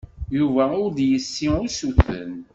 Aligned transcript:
Yuba 0.37 0.63
ur 0.83 0.89
d-yessi 0.97 1.47
usuten. 1.65 2.31